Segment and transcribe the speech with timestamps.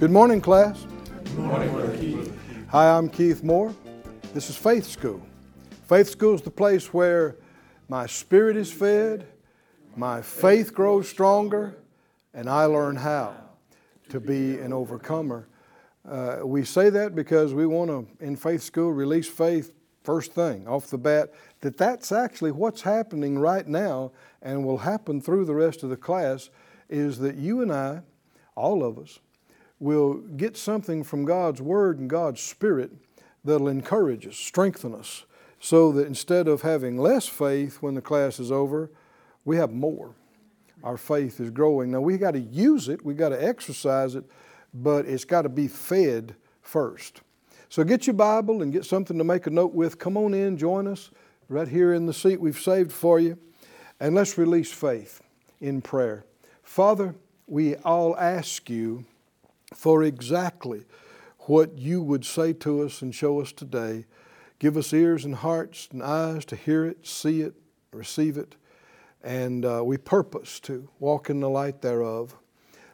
[0.00, 0.86] Good morning, class.
[1.24, 2.34] Good morning,
[2.70, 3.74] Hi, I'm Keith Moore.
[4.32, 5.20] This is Faith School.
[5.88, 7.34] Faith School is the place where
[7.88, 9.26] my spirit is fed,
[9.96, 11.76] my faith grows stronger,
[12.32, 13.34] and I learn how
[14.10, 15.48] to be an overcomer.
[16.08, 19.72] Uh, we say that because we want to, in Faith School, release faith
[20.04, 25.20] first thing off the bat that that's actually what's happening right now and will happen
[25.20, 26.50] through the rest of the class
[26.88, 28.02] is that you and I,
[28.54, 29.18] all of us,
[29.80, 32.92] will get something from God's Word and God's Spirit
[33.44, 35.24] that'll encourage us, strengthen us,
[35.58, 38.90] so that instead of having less faith when the class is over,
[39.44, 40.14] we have more.
[40.82, 41.90] Our faith is growing.
[41.90, 44.24] Now we got to use it, we got to exercise it,
[44.72, 47.20] but it's got to be fed first.
[47.68, 49.98] So get your Bible and get something to make a note with.
[49.98, 51.10] Come on in, join us
[51.48, 53.38] right here in the seat we've saved for you,
[53.98, 55.20] and let's release faith
[55.60, 56.24] in prayer.
[56.62, 57.14] Father,
[57.46, 59.04] we all ask you
[59.74, 60.84] for exactly
[61.50, 64.04] what you would say to us and show us today.
[64.60, 67.54] Give us ears and hearts and eyes to hear it, see it,
[67.92, 68.54] receive it,
[69.20, 72.36] and uh, we purpose to walk in the light thereof.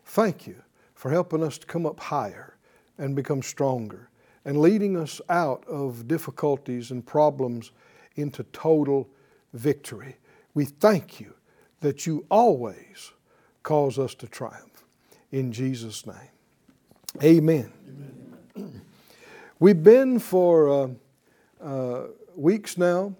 [0.07, 0.63] Thank you
[0.95, 2.57] for helping us to come up higher
[2.97, 4.09] and become stronger
[4.47, 7.73] and leading us out of difficulties and problems
[8.15, 9.07] into total
[9.53, 10.17] victory.
[10.55, 11.35] We thank you
[11.81, 13.13] that you always
[13.63, 14.87] cause us to triumph.
[15.31, 16.31] In Jesus' name.
[17.23, 17.71] Amen.
[17.87, 18.26] Amen.
[19.59, 20.89] We've been for uh,
[21.65, 23.15] uh, weeks now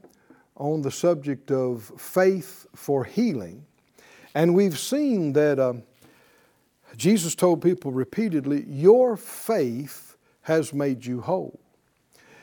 [0.55, 3.65] on the subject of faith for healing,
[4.35, 5.73] and we've seen that uh,
[6.95, 11.59] Jesus told people repeatedly, Your faith has made you whole.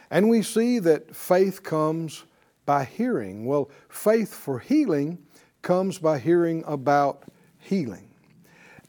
[0.10, 2.24] And we see that faith comes
[2.66, 3.46] by hearing.
[3.46, 5.20] Well, faith for healing
[5.62, 7.26] comes by hearing about
[7.60, 8.10] healing.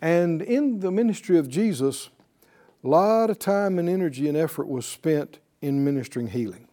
[0.01, 2.09] And in the ministry of Jesus,
[2.85, 6.69] a lot of time and energy and effort was spent in ministering healing.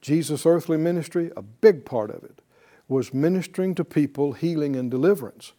[0.00, 2.40] Jesus' earthly ministry, a big part of it,
[2.88, 5.52] was ministering to people healing and deliverance.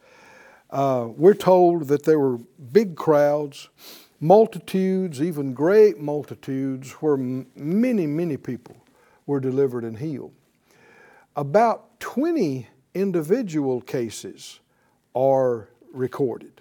[0.69, 2.39] Uh, we're told that there were
[2.73, 3.69] big crowds,
[4.19, 8.75] multitudes, even great multitudes, where m- many, many people
[9.25, 10.33] were delivered and healed.
[11.37, 14.59] About 20 individual cases
[15.15, 16.52] are recorded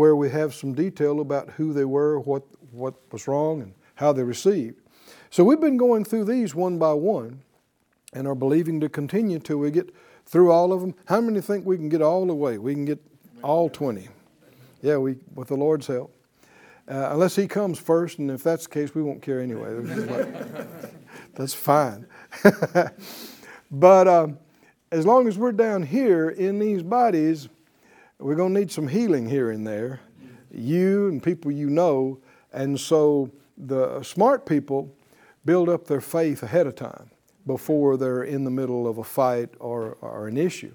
[0.00, 4.14] where we have some detail about who they were, what, what was wrong, and how
[4.14, 4.80] they received.
[5.28, 7.42] So we've been going through these one by one
[8.14, 9.94] and are believing to continue till we get
[10.24, 10.94] through all of them.
[11.04, 12.56] How many think we can get all the way?
[12.56, 12.98] We can get
[13.42, 14.08] all 20.
[14.80, 16.16] Yeah, we, with the Lord's help.
[16.88, 19.82] Uh, unless He comes first, and if that's the case, we won't care anyway.
[21.34, 22.06] that's fine.
[23.70, 24.38] but um,
[24.92, 27.50] as long as we're down here in these bodies,
[28.20, 30.00] we're going to need some healing here and there,
[30.50, 32.20] you and people you know.
[32.52, 34.94] And so the smart people
[35.44, 37.10] build up their faith ahead of time
[37.46, 40.74] before they're in the middle of a fight or, or an issue.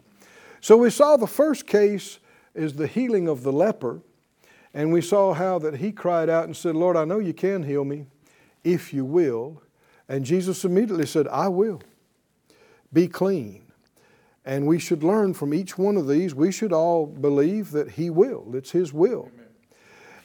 [0.60, 2.20] So we saw the first case
[2.56, 4.02] is the healing of the leper.
[4.74, 7.64] And we saw how that he cried out and said, Lord, I know you can
[7.64, 8.08] heal me
[8.64, 9.62] if you will.
[10.10, 11.82] And Jesus immediately said, I will.
[12.92, 13.65] Be clean.
[14.46, 16.36] And we should learn from each one of these.
[16.36, 18.56] We should all believe that He will.
[18.56, 19.32] It's His will.
[19.34, 19.46] Amen.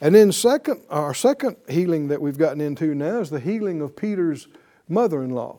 [0.02, 3.96] And then second, our second healing that we've gotten into now is the healing of
[3.96, 4.48] Peter's
[4.88, 5.58] mother-in-law.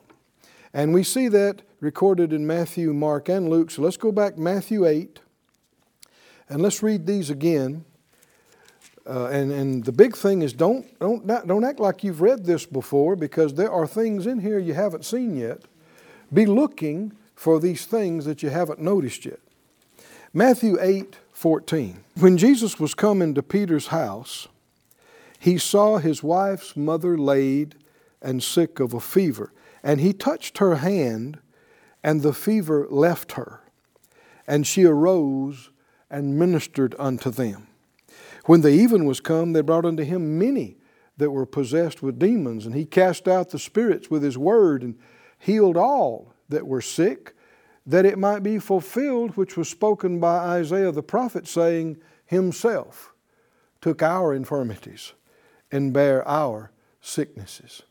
[0.74, 3.70] And we see that recorded in Matthew, Mark, and Luke.
[3.70, 5.20] So let's go back Matthew 8
[6.48, 7.84] and let's read these again.
[9.06, 12.66] Uh, and, and the big thing is don't, don't, don't act like you've read this
[12.66, 15.62] before because there are things in here you haven't seen yet.
[16.32, 19.40] Be looking for these things that you haven't noticed yet.
[20.32, 22.04] Matthew 8 14.
[22.20, 24.46] When Jesus was come into Peter's house,
[25.40, 27.74] he saw his wife's mother laid
[28.22, 29.52] and sick of a fever,
[29.82, 31.40] and he touched her hand,
[32.04, 33.58] and the fever left her.
[34.46, 35.70] And she arose
[36.08, 37.66] and ministered unto them.
[38.44, 40.76] When the even was come, they brought unto him many
[41.16, 44.96] that were possessed with demons, and he cast out the spirits with his word and
[45.40, 47.34] healed all that were sick,
[47.86, 53.12] that it might be fulfilled which was spoken by Isaiah the prophet, saying, Himself
[53.80, 55.12] took our infirmities
[55.70, 57.82] and bare our sicknesses.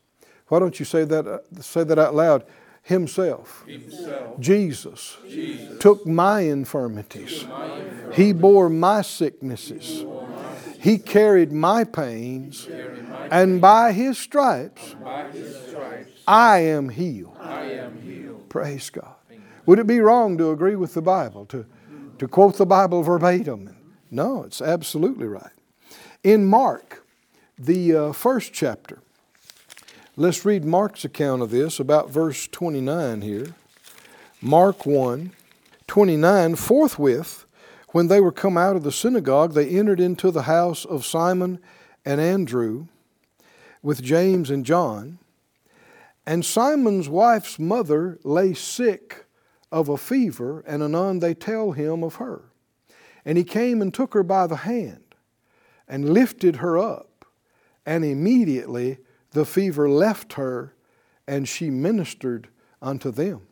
[0.48, 2.44] Why don't you say that, uh, say that out loud?
[2.82, 4.40] Himself, Himself.
[4.40, 5.78] Jesus, Jesus.
[5.78, 7.46] took my infirmities.
[7.46, 8.16] My infirmities.
[8.16, 10.04] He bore my sicknesses.
[10.80, 12.68] He carried my pains.
[13.30, 16.60] And by his stripes, By his stripes I am.
[16.60, 18.21] I am healed.
[18.52, 19.14] Praise God.
[19.64, 21.64] Would it be wrong to agree with the Bible, to,
[22.18, 23.74] to quote the Bible verbatim?
[24.10, 25.54] No, it's absolutely right.
[26.22, 27.02] In Mark,
[27.58, 28.98] the uh, first chapter,
[30.16, 33.54] let's read Mark's account of this, about verse 29 here.
[34.42, 35.32] Mark 1
[35.86, 37.46] 29, forthwith,
[37.92, 41.58] when they were come out of the synagogue, they entered into the house of Simon
[42.04, 42.88] and Andrew
[43.82, 45.20] with James and John.
[46.26, 49.26] And Simon's wife's mother lay sick
[49.70, 52.42] of a fever, and anon they tell him of her.
[53.24, 55.14] And he came and took her by the hand
[55.88, 57.24] and lifted her up,
[57.84, 58.98] and immediately
[59.30, 60.74] the fever left her,
[61.26, 62.48] and she ministered
[62.80, 63.42] unto them.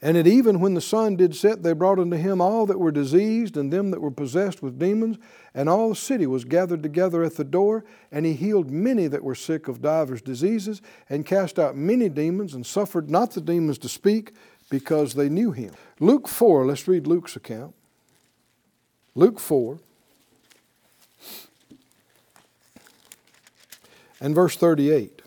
[0.00, 2.92] And at even when the sun did set, they brought unto him all that were
[2.92, 5.18] diseased and them that were possessed with demons,
[5.54, 7.84] and all the city was gathered together at the door.
[8.12, 12.54] And he healed many that were sick of divers diseases, and cast out many demons,
[12.54, 14.34] and suffered not the demons to speak,
[14.70, 15.74] because they knew him.
[15.98, 17.74] Luke 4, let's read Luke's account.
[19.16, 19.80] Luke 4.
[24.20, 25.22] And verse 38.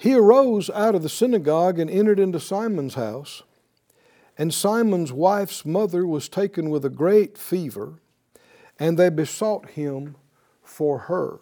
[0.00, 3.42] He arose out of the synagogue and entered into Simon's house.
[4.38, 8.00] And Simon's wife's mother was taken with a great fever,
[8.78, 10.14] and they besought him
[10.62, 11.40] for her.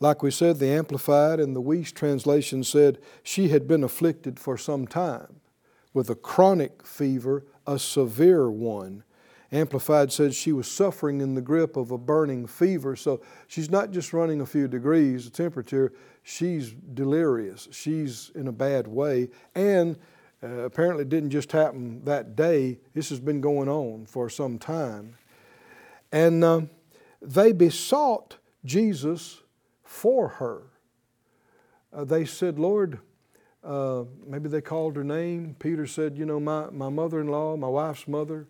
[0.00, 4.58] Like we said, the Amplified and the Wuest translation said she had been afflicted for
[4.58, 5.40] some time
[5.94, 9.04] with a chronic fever, a severe one.
[9.52, 12.94] Amplified said she was suffering in the grip of a burning fever.
[12.94, 15.92] So she's not just running a few degrees of temperature,
[16.22, 17.68] she's delirious.
[17.72, 19.28] She's in a bad way.
[19.54, 19.98] And
[20.42, 24.58] uh, apparently, it didn't just happen that day, this has been going on for some
[24.58, 25.16] time.
[26.12, 26.62] And uh,
[27.20, 29.42] they besought Jesus
[29.84, 30.62] for her.
[31.92, 33.00] Uh, they said, Lord,
[33.62, 35.56] uh, maybe they called her name.
[35.58, 38.46] Peter said, You know, my, my mother in law, my wife's mother,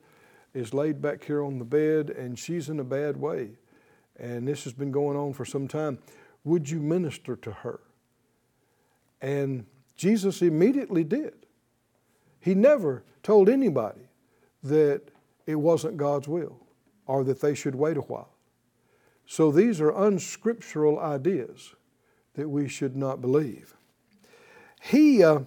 [0.54, 3.50] is laid back here on the bed and she's in a bad way.
[4.18, 5.98] And this has been going on for some time.
[6.44, 7.80] Would you minister to her?
[9.20, 9.66] And
[9.96, 11.34] Jesus immediately did.
[12.40, 14.08] He never told anybody
[14.62, 15.02] that
[15.46, 16.56] it wasn't God's will
[17.06, 18.30] or that they should wait a while.
[19.26, 21.74] So these are unscriptural ideas
[22.34, 23.74] that we should not believe.
[24.80, 25.40] He, uh,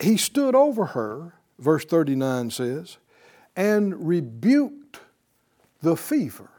[0.00, 2.98] he stood over her, verse 39 says,
[3.56, 5.00] and rebuked
[5.80, 6.50] the fever.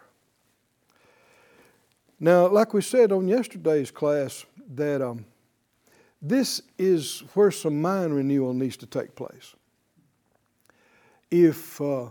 [2.19, 5.25] Now, like we said on yesterday's class, that um,
[6.21, 9.53] this is where some mind renewal needs to take place.
[11.29, 12.07] If uh,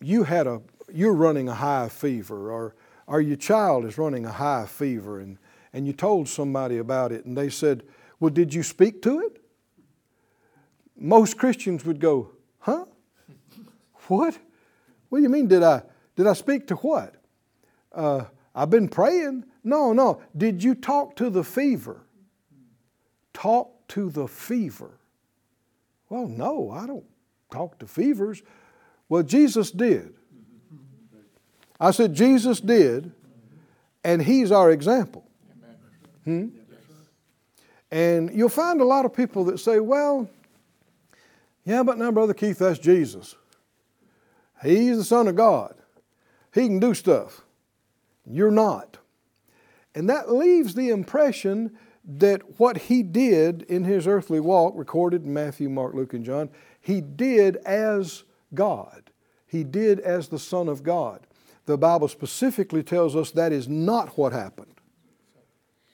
[0.00, 2.74] you had a, you're running a high fever, or,
[3.06, 5.36] or your child is running a high fever, and,
[5.74, 7.82] and you told somebody about it, and they said,
[8.18, 9.42] Well, did you speak to it?
[10.96, 12.30] Most Christians would go,
[12.60, 12.86] Huh?
[14.08, 14.38] What?
[15.08, 15.82] What do you mean, did I,
[16.16, 17.14] did I speak to what?
[17.92, 18.24] Uh,
[18.54, 19.44] I've been praying.
[19.62, 20.22] No, no.
[20.36, 22.02] Did you talk to the fever?
[23.32, 24.98] Talk to the fever.
[26.08, 27.04] Well, no, I don't
[27.50, 28.42] talk to fevers.
[29.08, 30.14] Well, Jesus did.
[31.78, 33.12] I said, Jesus did,
[34.02, 35.26] and He's our example.
[36.24, 36.48] Hmm?
[37.90, 40.28] And you'll find a lot of people that say, well,
[41.64, 43.34] yeah, but now, Brother Keith, that's Jesus.
[44.62, 45.74] He's the Son of God.
[46.52, 47.42] He can do stuff.
[48.24, 48.98] You're not.
[49.94, 55.32] And that leaves the impression that what he did in his earthly walk, recorded in
[55.32, 59.10] Matthew, Mark, Luke, and John, he did as God.
[59.46, 61.26] He did as the Son of God.
[61.66, 64.74] The Bible specifically tells us that is not what happened.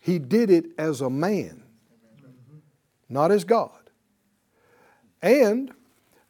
[0.01, 1.63] He did it as a man,
[3.09, 3.71] not as God.
[5.23, 5.73] And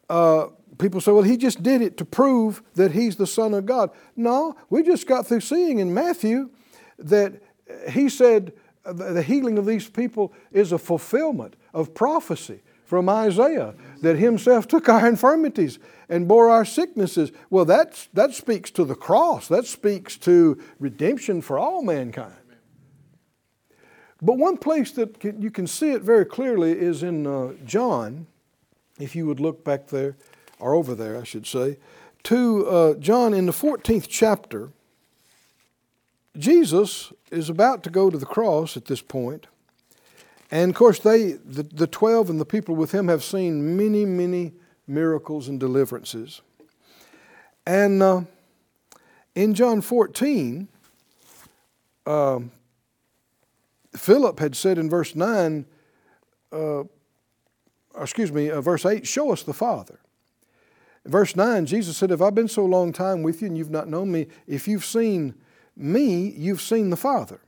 [0.09, 0.49] uh,
[0.83, 3.91] people say, well, he just did it to prove that he's the Son of God.
[4.17, 6.51] No, we just got through seeing in Matthew
[6.99, 7.41] that
[7.91, 8.53] he said
[8.85, 14.89] the healing of these people is a fulfillment of prophecy from Isaiah that himself took
[14.89, 17.33] our infirmities and bore our sicknesses.
[17.49, 22.35] Well, that's, that speaks to the cross, that speaks to redemption for all mankind.
[24.21, 28.27] But one place that you can see it very clearly is in uh, John,
[28.99, 30.17] if you would look back there,
[30.59, 31.79] or over there, I should say,
[32.25, 34.71] to uh, John in the 14th chapter.
[36.37, 39.47] Jesus is about to go to the cross at this point,
[40.53, 44.05] and of course, they, the, the 12 and the people with him have seen many,
[44.05, 44.53] many
[44.87, 46.43] miracles and deliverances.
[47.67, 48.23] And uh,
[49.35, 50.69] in John 14,
[52.05, 52.41] uh,
[53.97, 55.65] Philip had said in verse 9,
[56.53, 56.85] uh,
[57.99, 60.01] excuse me, uh, verse 8, show us the Father.
[61.05, 63.89] Verse 9, Jesus said, If I've been so long time with you and you've not
[63.89, 65.35] known me, if you've seen
[65.77, 67.41] me, you've seen the Father.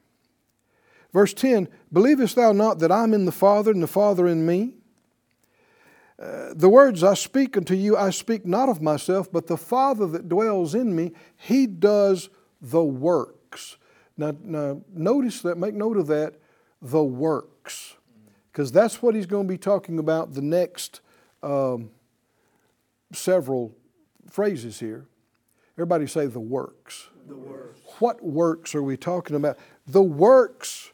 [1.13, 4.75] Verse 10 Believest thou not that I'm in the Father and the Father in me?
[6.21, 10.07] Uh, the words I speak unto you, I speak not of myself, but the Father
[10.09, 12.31] that dwells in me, he does
[12.61, 13.77] the works.
[14.17, 16.35] Now, now notice that, make note of that,
[16.81, 17.97] the works.
[18.53, 21.01] Because that's what he's going to be talking about the next
[21.43, 21.91] um,
[23.13, 23.75] several
[24.31, 25.07] phrases here.
[25.77, 27.09] Everybody say the works.
[27.27, 27.81] The works.
[27.99, 29.59] What works are we talking about?
[29.87, 30.93] The works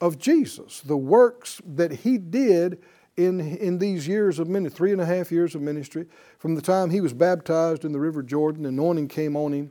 [0.00, 2.82] of Jesus, the works that he did
[3.16, 6.06] in, in these years of ministry, three and a half years of ministry,
[6.38, 9.70] from the time he was baptized in the River Jordan, anointing came on him.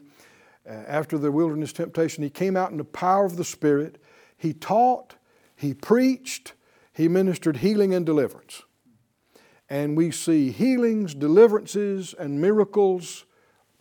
[0.67, 3.98] Uh, after the wilderness temptation, he came out in the power of the Spirit.
[4.38, 5.15] He taught,
[5.55, 6.53] he preached,
[6.93, 8.62] he ministered healing and deliverance.
[9.71, 13.23] And we see healings, deliverances, and miracles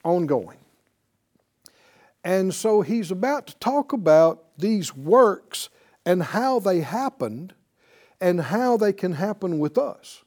[0.04, 0.58] ongoing.
[2.22, 5.68] And so he's about to talk about these works
[6.06, 7.54] and how they happened
[8.20, 10.22] and how they can happen with us.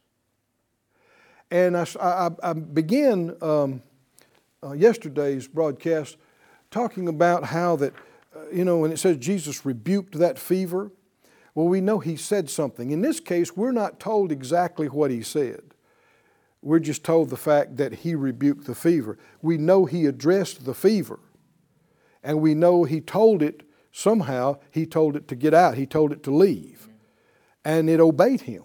[1.50, 3.82] And I, I, I began um,
[4.62, 6.18] uh, yesterday's broadcast
[6.72, 7.94] talking about how that,
[8.36, 10.92] uh, you know, when it says Jesus rebuked that fever,
[11.56, 12.92] well, we know he said something.
[12.92, 15.62] In this case, we're not told exactly what he said.
[16.62, 19.18] We're just told the fact that he rebuked the fever.
[19.42, 21.20] We know he addressed the fever,
[22.24, 26.12] and we know he told it somehow he told it to get out, he told
[26.12, 26.90] it to leave,
[27.64, 28.64] and it obeyed him.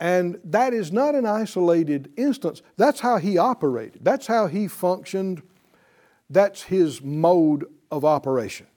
[0.00, 2.62] And that is not an isolated instance.
[2.76, 5.42] That's how he operated, that's how he functioned,
[6.30, 8.68] that's his mode of operation.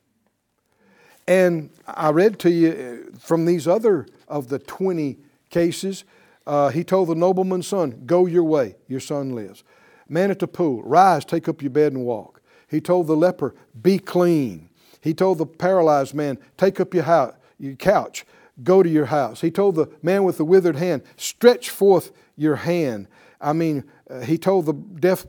[1.31, 2.71] And I read to you
[3.13, 5.17] uh, from these other of the 20
[5.49, 6.03] cases,
[6.45, 9.63] uh, he told the nobleman's son, Go your way, your son lives.
[10.09, 12.41] Man at the pool, rise, take up your bed and walk.
[12.67, 14.71] He told the leper, Be clean.
[14.99, 18.25] He told the paralyzed man, Take up your, house, your couch,
[18.61, 19.39] go to your house.
[19.39, 23.07] He told the man with the withered hand, Stretch forth your hand.
[23.39, 25.25] I mean, uh, he told the deaf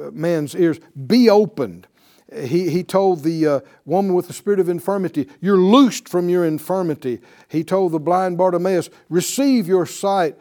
[0.00, 1.88] uh, man's ears, Be opened.
[2.34, 6.44] He, he told the uh, woman with the spirit of infirmity, You're loosed from your
[6.44, 7.20] infirmity.
[7.48, 10.38] He told the blind Bartimaeus, Receive your sight.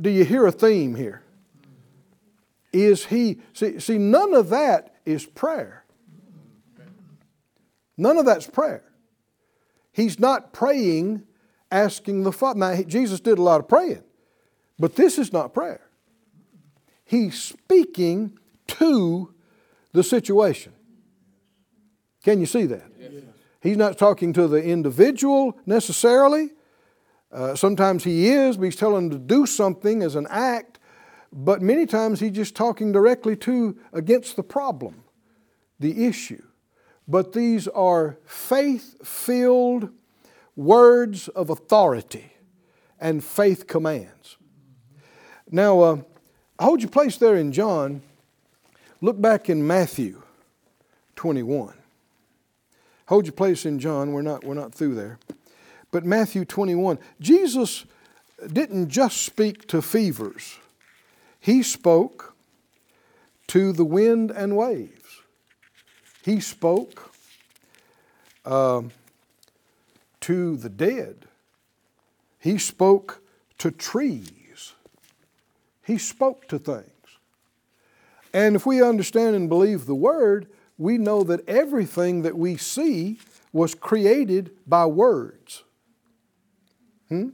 [0.00, 1.22] Do you hear a theme here?
[2.72, 5.84] Is he, see, see none of that is prayer.
[7.96, 8.84] None of that's prayer.
[9.92, 11.24] He's not praying,
[11.70, 12.60] asking the Father.
[12.60, 14.02] Now, Jesus did a lot of praying,
[14.78, 15.80] but this is not prayer.
[17.04, 19.34] He's speaking to
[19.92, 20.72] the situation.
[22.24, 22.90] Can you see that?
[22.98, 23.12] Yes.
[23.60, 26.50] He's not talking to the individual necessarily.
[27.32, 30.78] Uh, sometimes he is, but he's telling them to do something as an act.
[31.32, 35.04] But many times he's just talking directly to against the problem,
[35.78, 36.42] the issue
[37.10, 39.90] but these are faith filled
[40.54, 42.32] words of authority
[43.00, 44.36] and faith commands.
[45.50, 45.96] Now, uh,
[46.60, 48.02] hold your place there in John.
[49.00, 50.22] Look back in Matthew
[51.16, 51.74] 21.
[53.10, 54.12] Hold your place in John.
[54.12, 55.18] We're not, we're not through there.
[55.90, 56.96] But Matthew 21.
[57.20, 57.84] Jesus
[58.52, 60.58] didn't just speak to fevers,
[61.40, 62.36] he spoke
[63.48, 65.22] to the wind and waves.
[66.24, 67.12] He spoke
[68.44, 68.92] um,
[70.20, 71.24] to the dead.
[72.38, 73.22] He spoke
[73.58, 74.74] to trees.
[75.82, 76.86] He spoke to things.
[78.32, 80.46] And if we understand and believe the Word,
[80.80, 83.18] we know that everything that we see
[83.52, 85.62] was created by words.
[87.10, 87.28] Hmm?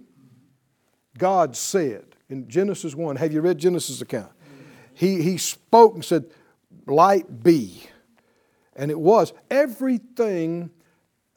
[1.17, 4.33] God said in Genesis 1, have you read Genesis account?
[4.95, 6.25] He, he spoke and said,
[6.87, 7.85] Light be.
[8.75, 9.33] And it was.
[9.49, 10.71] Everything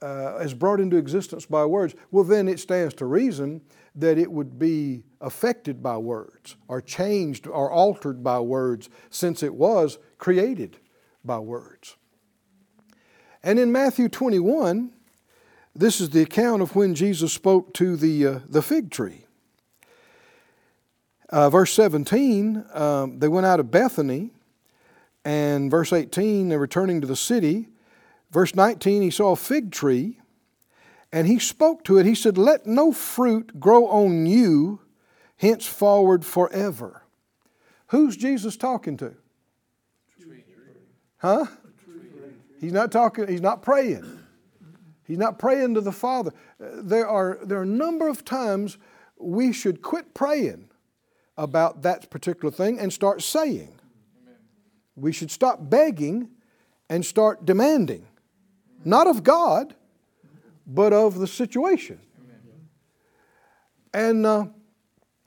[0.02, 1.94] uh, is brought into existence by words.
[2.10, 3.62] Well, then it stands to reason
[3.94, 9.54] that it would be affected by words or changed or altered by words since it
[9.54, 10.78] was created
[11.24, 11.98] by words.
[13.44, 14.92] And in Matthew 21,
[15.76, 19.26] this is the account of when Jesus spoke to the, uh, the fig tree.
[21.30, 24.32] Uh, verse 17, um, they went out of Bethany
[25.24, 27.70] and verse 18, they're returning to the city.
[28.32, 30.20] Verse 19, he saw a fig tree
[31.12, 32.06] and he spoke to it.
[32.06, 34.82] He said, Let no fruit grow on you
[35.38, 37.04] henceforward forever.
[37.88, 39.16] Who's Jesus talking to?
[41.18, 41.46] Huh?
[42.60, 44.20] He's not talking, he's not praying.
[45.06, 46.32] He's not praying to the Father.
[46.60, 48.78] There are, there are a number of times
[49.18, 50.70] we should quit praying
[51.38, 53.80] about that particular thing and start saying.
[54.96, 56.30] We should stop begging
[56.90, 58.06] and start demanding.
[58.84, 59.76] Not of God,
[60.68, 62.00] but of the situation.
[63.94, 64.46] And uh,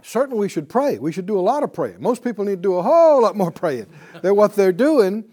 [0.03, 0.99] certainly we should pray.
[0.99, 2.01] We should do a lot of praying.
[2.01, 3.87] Most people need to do a whole lot more praying
[4.21, 5.25] than what they're doing,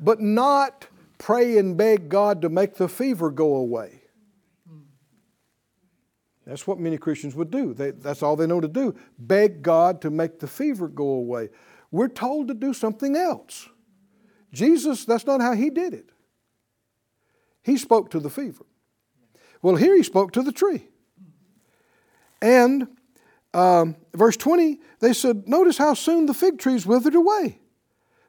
[0.00, 0.86] but not
[1.18, 4.02] pray and beg God to make the fever go away.
[6.46, 7.74] That's what many Christians would do.
[7.74, 8.94] They, that's all they know to do.
[9.18, 11.48] Beg God to make the fever go away.
[11.90, 13.68] We're told to do something else.
[14.52, 16.10] Jesus, that's not how he did it.
[17.62, 18.64] He spoke to the fever.
[19.60, 20.86] Well, here he spoke to the tree.
[22.40, 22.86] And
[23.52, 27.58] um, verse 20, they said, Notice how soon the fig trees withered away.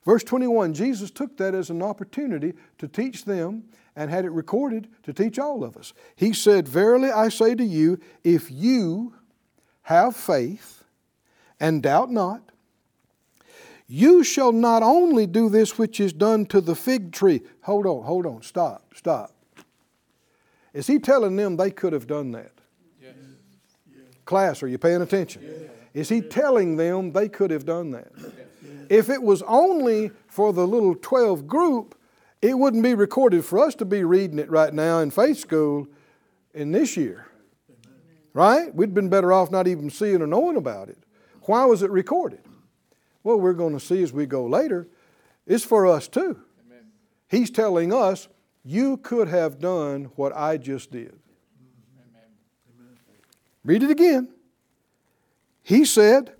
[0.07, 4.87] Verse 21, Jesus took that as an opportunity to teach them and had it recorded
[5.03, 5.91] to teach all of us.
[6.15, 9.15] He said, Verily I say to you, if you
[9.81, 10.85] have faith
[11.59, 12.41] and doubt not,
[13.85, 17.41] you shall not only do this which is done to the fig tree.
[17.63, 19.33] Hold on, hold on, stop, stop.
[20.73, 22.53] Is he telling them they could have done that?
[23.01, 23.13] Yes.
[24.23, 25.41] Class, are you paying attention?
[25.43, 25.69] Yes.
[25.93, 28.13] Is he telling them they could have done that?
[28.89, 31.97] If it was only for the little 12 group,
[32.41, 35.87] it wouldn't be recorded for us to be reading it right now in faith school
[36.53, 37.27] in this year.
[38.33, 38.73] Right?
[38.73, 40.99] We'd been better off not even seeing or knowing about it.
[41.43, 42.41] Why was it recorded?
[43.23, 44.87] Well, we're going to see as we go later.
[45.45, 46.41] It's for us too.
[47.29, 48.27] He's telling us
[48.63, 51.17] you could have done what I just did.
[53.63, 54.29] Read it again.
[55.63, 56.33] He said,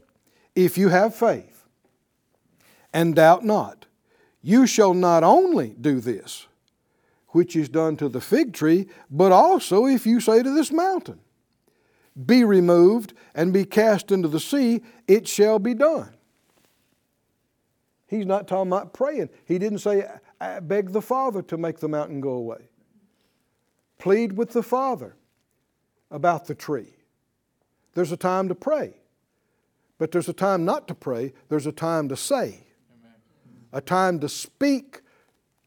[0.56, 1.57] If you have faith
[2.94, 3.86] and doubt not,
[4.42, 6.48] you shall not only do this,
[7.30, 11.20] which is done to the fig tree, but also if you say to this mountain,
[12.26, 16.14] Be removed and be cast into the sea, it shall be done.
[18.08, 19.30] He's not talking about praying.
[19.46, 20.08] He didn't say,
[20.62, 22.70] beg the Father to make the mountain go away.
[24.00, 25.16] Plead with the Father
[26.10, 26.94] about the tree.
[27.94, 28.94] There's a time to pray,
[29.98, 31.34] but there's a time not to pray.
[31.50, 32.67] There's a time to say.
[33.78, 35.02] A time to speak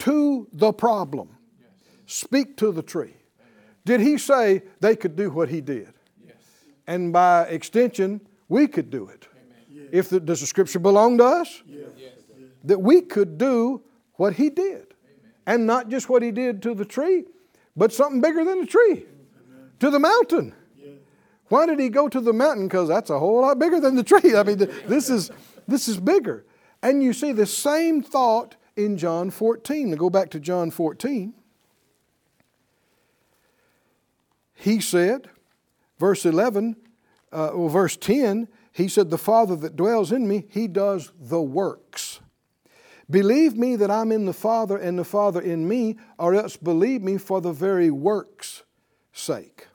[0.01, 1.29] to the problem,
[1.61, 1.71] yes.
[2.07, 3.15] speak to the tree.
[3.39, 3.75] Amen.
[3.85, 5.93] Did he say they could do what he did?
[6.27, 6.35] Yes.
[6.89, 9.29] And by extension, we could do it.
[9.71, 9.89] Yes.
[9.93, 11.63] If the, does the scripture belong to us?
[12.65, 13.83] That we could do
[14.15, 14.75] what he did.
[14.75, 15.33] Amen.
[15.47, 17.25] And not just what he did to the tree,
[17.77, 19.71] but something bigger than the tree, Amen.
[19.79, 20.53] to the mountain.
[21.49, 22.67] Why did he go to the mountain?
[22.67, 24.37] Because that's a whole lot bigger than the tree.
[24.37, 25.31] I mean, this is,
[25.67, 26.45] this is bigger.
[26.83, 29.91] And you see the same thought in John 14.
[29.91, 31.35] To go back to John 14,
[34.55, 35.29] he said,
[35.99, 36.77] verse 11,
[37.33, 41.41] uh, well, verse 10, he said, The Father that dwells in me, he does the
[41.41, 42.21] works
[43.11, 47.03] Believe me that I'm in the Father and the Father in me, or else believe
[47.03, 48.63] me for the very work's
[49.13, 49.67] sake.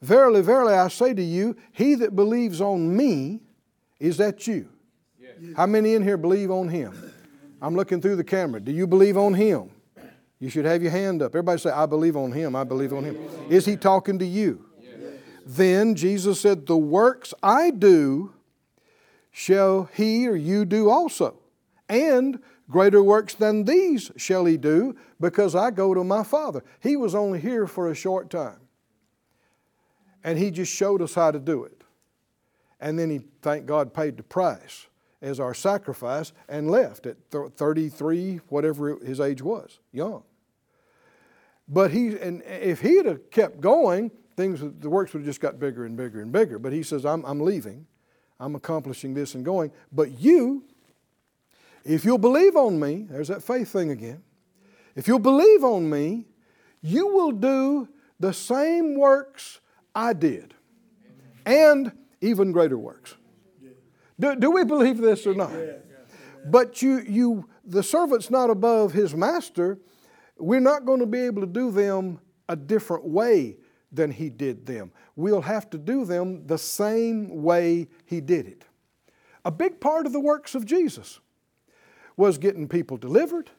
[0.00, 3.40] Verily, verily, I say to you, he that believes on me,
[3.98, 4.68] is that you?
[5.56, 7.12] How many in here believe on him?
[7.60, 8.60] I'm looking through the camera.
[8.60, 9.70] Do you believe on him?
[10.40, 11.30] You should have your hand up.
[11.30, 12.56] Everybody say, I believe on him.
[12.56, 13.16] I believe on him.
[13.48, 14.64] Is he talking to you?
[15.46, 18.34] Then Jesus said, The works I do
[19.30, 21.38] shall he or you do also
[21.88, 22.40] and
[22.70, 26.64] greater works than these shall he do, because I go to my Father.
[26.80, 28.60] He was only here for a short time.
[30.24, 31.82] And he just showed us how to do it.
[32.80, 34.86] And then he, thank God, paid the price
[35.22, 40.24] as our sacrifice and left at 33, whatever his age was, young.
[41.68, 45.86] But he, and if he'd kept going, things, the works would have just got bigger
[45.86, 46.58] and bigger and bigger.
[46.58, 47.86] But he says, I'm, I'm leaving.
[48.38, 49.70] I'm accomplishing this and going.
[49.92, 50.64] But you
[51.84, 54.22] if you'll believe on me, there's that faith thing again.
[54.94, 56.26] If you'll believe on me,
[56.80, 57.88] you will do
[58.20, 59.60] the same works
[59.94, 60.54] I did
[61.44, 63.16] and even greater works.
[64.22, 65.50] Do, do we believe this or not?
[66.46, 69.80] But you, you, the servant's not above his master.
[70.38, 73.56] We're not going to be able to do them a different way
[73.90, 74.92] than he did them.
[75.16, 78.64] We'll have to do them the same way he did it.
[79.44, 81.18] A big part of the works of Jesus
[82.16, 83.50] was getting people delivered,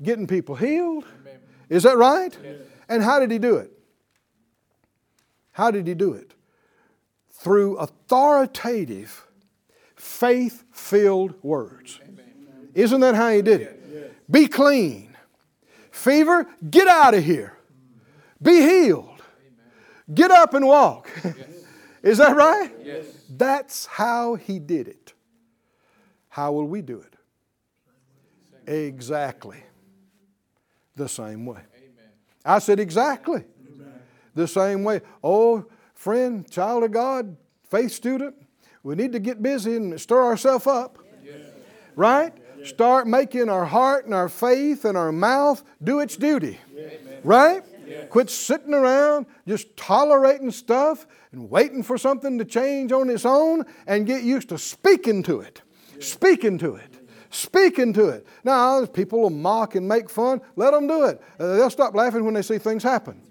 [0.00, 1.06] getting people healed.
[1.68, 2.38] Is that right?
[2.88, 3.72] And how did he do it?
[5.50, 6.34] How did he do it?
[7.32, 9.26] Through authoritative,
[10.02, 12.00] faith filled words.
[12.74, 14.30] Isn't that how he did it?
[14.30, 15.16] Be clean.
[15.92, 17.56] Fever, get out of here.
[18.42, 19.22] Be healed.
[20.12, 21.08] Get up and walk.
[22.02, 22.72] Is that right?
[22.82, 23.06] Yes.
[23.30, 25.12] That's how he did it.
[26.28, 27.14] How will we do it?
[28.68, 29.62] Exactly
[30.96, 31.60] the same way.
[32.44, 33.44] I said, exactly
[34.34, 35.00] the same way.
[35.22, 37.36] Oh, friend, child of God,
[37.70, 38.34] faith student,
[38.82, 40.98] we need to get busy and stir ourselves up.
[41.94, 42.32] Right?
[42.64, 46.58] Start making our heart and our faith and our mouth do its duty.
[47.24, 47.62] Right?
[48.10, 53.64] Quit sitting around just tolerating stuff and waiting for something to change on its own
[53.86, 55.62] and get used to speaking to it.
[56.00, 56.88] Speaking to it.
[57.30, 58.26] Speaking to it.
[58.44, 60.40] Now, people will mock and make fun.
[60.56, 61.20] Let them do it.
[61.38, 63.22] Uh, they'll stop laughing when they see things happen.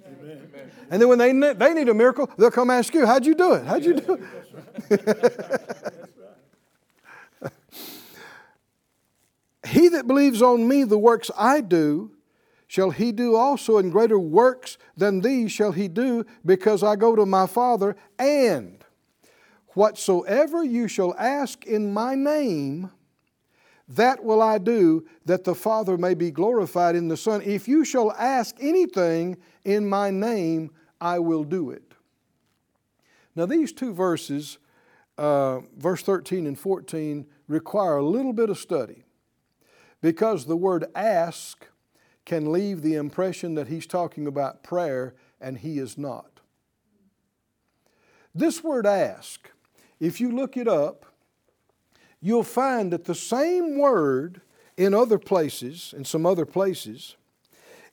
[0.90, 3.36] And then when they, ne- they need a miracle, they'll come ask you, How'd you
[3.36, 3.66] do it?
[3.66, 4.28] How'd you do
[4.90, 6.02] it?
[9.68, 12.12] he that believes on me, the works I do,
[12.68, 17.16] shall he do also, and greater works than these shall he do, because I go
[17.16, 17.96] to my Father.
[18.20, 18.84] And
[19.70, 22.92] whatsoever you shall ask in my name,
[23.96, 27.42] that will I do, that the Father may be glorified in the Son.
[27.42, 31.84] If you shall ask anything in my name, I will do it.
[33.36, 34.58] Now, these two verses,
[35.18, 39.04] uh, verse 13 and 14, require a little bit of study
[40.02, 41.68] because the word ask
[42.26, 46.40] can leave the impression that he's talking about prayer, and he is not.
[48.34, 49.50] This word ask,
[50.00, 51.06] if you look it up,
[52.22, 54.42] you'll find that the same word
[54.78, 57.16] in other places, in some other places,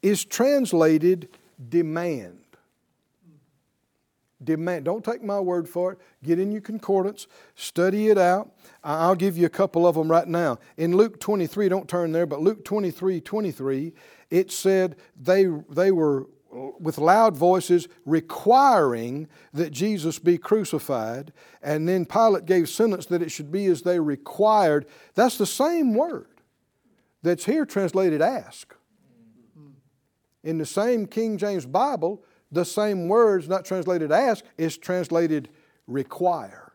[0.02, 1.28] is translated
[1.68, 2.38] demand.
[4.42, 4.84] Demand.
[4.84, 5.98] Don't take my word for it.
[6.22, 8.52] Get in your concordance, study it out.
[8.84, 10.58] I'll give you a couple of them right now.
[10.76, 13.92] In Luke 23, don't turn there, but Luke 23 23,
[14.30, 16.26] it said they, they were
[16.78, 23.30] with loud voices requiring that Jesus be crucified, and then Pilate gave sentence that it
[23.30, 24.86] should be as they required.
[25.14, 26.42] That's the same word
[27.22, 28.74] that's here translated ask.
[30.44, 35.50] In the same King James Bible, the same words, not translated ask, is translated
[35.86, 36.72] require.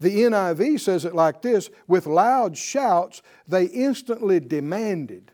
[0.00, 5.32] The NIV says it like this with loud shouts, they instantly demanded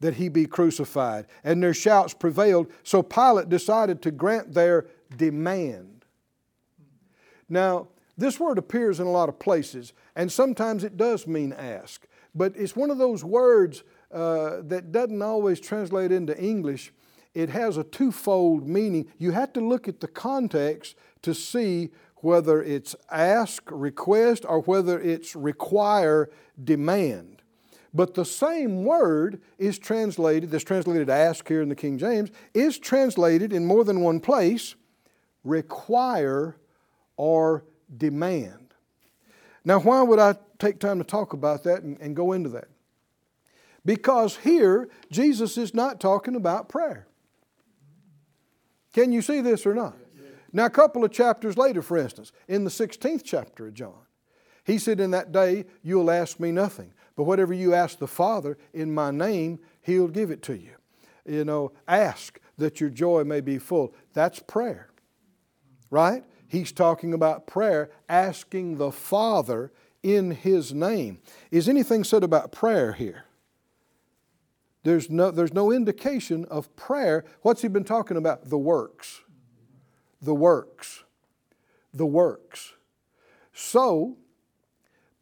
[0.00, 6.04] that he be crucified, and their shouts prevailed, so Pilate decided to grant their demand.
[7.48, 12.06] Now, this word appears in a lot of places, and sometimes it does mean ask,
[12.34, 16.92] but it's one of those words uh, that doesn't always translate into English.
[17.34, 19.06] It has a twofold meaning.
[19.18, 24.98] You have to look at the context to see whether it's ask, request, or whether
[24.98, 26.30] it's require,
[26.62, 27.35] demand.
[27.96, 32.78] But the same word is translated, that's translated ask here in the King James, is
[32.78, 34.74] translated in more than one place
[35.44, 36.56] require
[37.16, 37.64] or
[37.96, 38.74] demand.
[39.64, 42.68] Now, why would I take time to talk about that and, and go into that?
[43.82, 47.06] Because here, Jesus is not talking about prayer.
[48.92, 49.96] Can you see this or not?
[50.52, 54.04] Now, a couple of chapters later, for instance, in the 16th chapter of John,
[54.64, 56.92] he said, In that day, you'll ask me nothing.
[57.16, 60.72] But whatever you ask the Father in my name, He'll give it to you.
[61.24, 63.94] You know, ask that your joy may be full.
[64.12, 64.90] That's prayer,
[65.90, 66.24] right?
[66.46, 71.18] He's talking about prayer, asking the Father in His name.
[71.50, 73.24] Is anything said about prayer here?
[74.86, 77.24] There's no, there's no indication of prayer.
[77.42, 78.50] What's he been talking about?
[78.50, 79.22] The works.
[80.22, 81.02] The works.
[81.92, 82.74] The works.
[83.52, 84.16] So,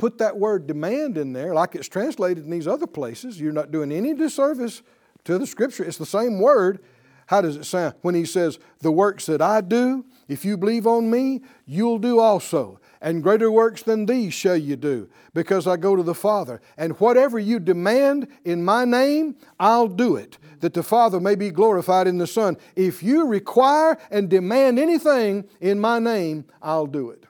[0.04, 3.70] put that word demand in there, like it's translated in these other places, you're not
[3.70, 4.82] doing any disservice
[5.24, 5.82] to the scripture.
[5.82, 6.80] It's the same word.
[7.28, 7.94] How does it sound?
[8.02, 12.20] When he says, The works that I do, if you believe on me, you'll do
[12.20, 12.80] also.
[13.00, 16.60] And greater works than these shall you do, because I go to the Father.
[16.76, 21.50] And whatever you demand in my name, I'll do it, that the Father may be
[21.50, 22.58] glorified in the Son.
[22.76, 27.24] If you require and demand anything in my name, I'll do it.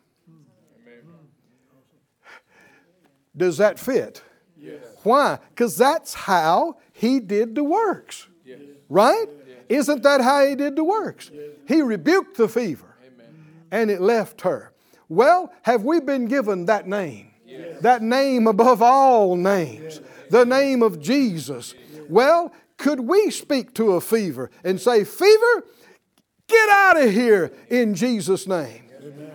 [3.36, 4.22] Does that fit?
[4.56, 4.82] Yes.
[5.02, 5.38] Why?
[5.50, 8.28] Because that's how he did the works.
[8.44, 8.60] Yes.
[8.88, 9.26] Right?
[9.68, 11.30] Isn't that how he did the works?
[11.66, 13.34] He rebuked the fever Amen.
[13.70, 14.72] and it left her.
[15.08, 17.30] Well, have we been given that name?
[17.80, 20.00] That name above all names.
[20.30, 21.74] The name of Jesus.
[22.08, 25.64] Well, could we speak to a fever and say, Fever,
[26.48, 28.84] get out of here in Jesus' name?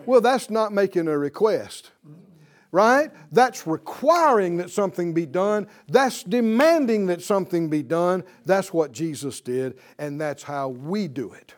[0.06, 2.20] Well, that's not making a request mm-hmm.
[2.72, 3.12] Right?
[3.32, 5.68] That's requiring that something be done.
[5.88, 8.24] That's demanding that something be done.
[8.46, 11.54] That's what Jesus did, and that's how we do it.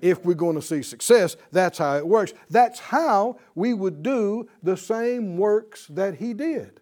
[0.00, 2.32] If we're going to see success, that's how it works.
[2.48, 6.80] That's how we would do the same works that He did,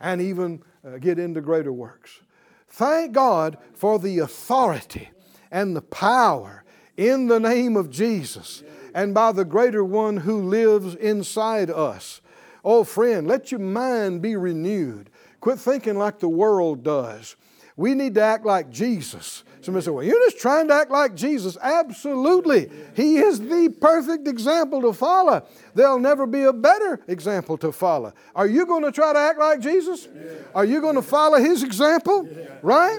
[0.00, 2.20] and even uh, get into greater works.
[2.68, 5.10] Thank God for the authority
[5.50, 6.64] and the power
[6.96, 8.62] in the name of Jesus
[8.94, 12.21] and by the greater one who lives inside us.
[12.64, 15.10] Oh, friend, let your mind be renewed.
[15.40, 17.36] Quit thinking like the world does.
[17.76, 19.44] We need to act like Jesus.
[19.62, 21.56] Somebody said, Well, you're just trying to act like Jesus.
[21.60, 22.70] Absolutely.
[22.94, 25.46] He is the perfect example to follow.
[25.74, 28.12] There'll never be a better example to follow.
[28.34, 30.08] Are you going to try to act like Jesus?
[30.54, 32.28] Are you going to follow his example?
[32.60, 32.98] Right?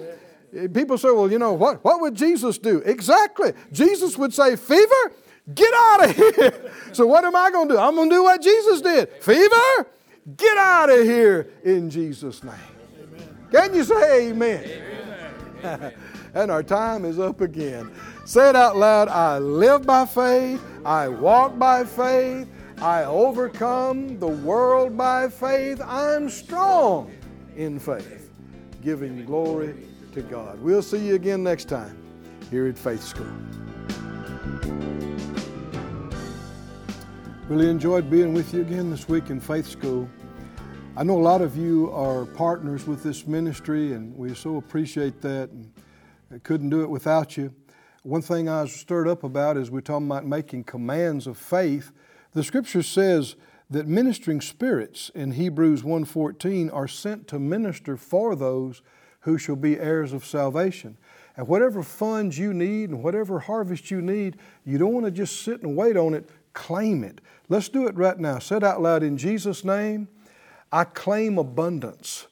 [0.74, 2.80] People say, Well, you know, what, what would Jesus do?
[2.80, 3.54] Exactly.
[3.72, 5.12] Jesus would say, Fever,
[5.54, 6.72] Get out of here.
[6.94, 7.80] So, what am I going to do?
[7.80, 9.10] I'm going to do what Jesus did.
[9.20, 9.88] Fever,
[10.38, 12.54] get out of here in Jesus' name.
[13.52, 14.64] Can you say amen?
[15.64, 15.94] amen.
[16.36, 17.92] and our time is up again.
[18.26, 22.48] Say it out loud I live by faith, I walk by faith,
[22.80, 27.12] I overcome the world by faith, I'm strong
[27.56, 28.30] in faith,
[28.84, 29.76] giving glory
[30.14, 30.62] to God.
[30.62, 31.98] We'll see you again next time
[32.50, 33.34] here at Faith School.
[37.50, 40.08] Really enjoyed being with you again this week in Faith School.
[40.96, 45.20] I know a lot of you are partners with this ministry, and we so appreciate
[45.24, 45.50] that.
[45.50, 47.54] And couldn't do it without you.
[48.04, 51.92] One thing I was stirred up about is we're talking about making commands of faith.
[52.32, 53.36] The Scripture says
[53.70, 58.82] that ministering spirits in Hebrews 1:14 are sent to minister for those
[59.22, 60.98] who shall be heirs of salvation.
[61.36, 65.42] And whatever funds you need and whatever harvest you need, you don't want to just
[65.42, 66.30] sit and wait on it.
[66.54, 67.20] Claim it.
[67.50, 68.40] Let's do it right now.
[68.40, 70.08] Say it out loud in Jesus' name.
[70.72, 72.28] I claim abundance.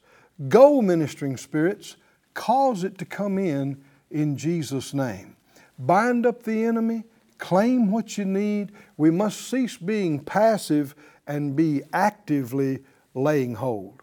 [0.47, 1.95] Go, ministering spirits,
[2.33, 5.35] cause it to come in in Jesus' name.
[5.77, 7.03] Bind up the enemy,
[7.37, 8.71] claim what you need.
[8.97, 10.95] We must cease being passive
[11.27, 12.79] and be actively
[13.13, 14.01] laying hold.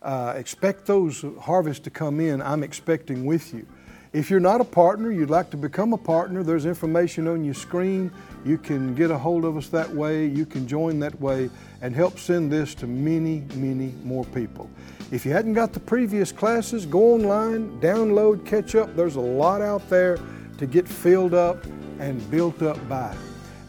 [0.00, 2.42] Uh, expect those harvests to come in.
[2.42, 3.66] I'm expecting with you.
[4.12, 7.54] If you're not a partner, you'd like to become a partner, there's information on your
[7.54, 8.12] screen.
[8.44, 10.26] You can get a hold of us that way.
[10.26, 11.48] You can join that way
[11.80, 14.68] and help send this to many, many more people.
[15.10, 18.94] If you hadn't got the previous classes, go online, download, catch up.
[18.94, 20.18] There's a lot out there
[20.58, 21.64] to get filled up
[21.98, 23.16] and built up by.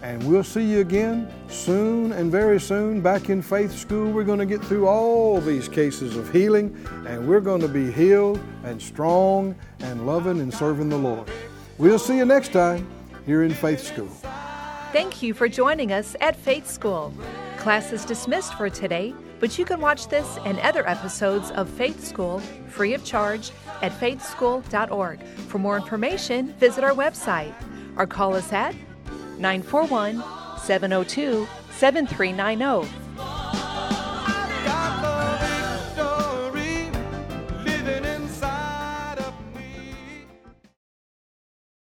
[0.04, 4.12] And we'll see you again soon and very soon back in faith school.
[4.12, 6.76] We're going to get through all these cases of healing
[7.08, 11.32] and we're going to be healed and strong and loving and serving the Lord.
[11.78, 12.86] We'll see you next time
[13.26, 14.10] here in faith school.
[14.92, 17.13] Thank you for joining us at Faith School.
[17.58, 22.04] Class is dismissed for today, but you can watch this and other episodes of Faith
[22.04, 25.24] School free of charge at faithschool.org.
[25.24, 27.56] For more information, visit our website
[27.96, 28.76] or call us at
[29.39, 30.24] 941
[30.60, 33.03] 702 7390